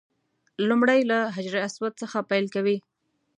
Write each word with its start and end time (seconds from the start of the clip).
لومړی 0.67 0.99
له 1.11 1.17
حجر 1.35 1.55
اسود 1.67 1.93
څخه 2.01 2.17
پیل 2.29 2.45
کوي. 2.55 2.77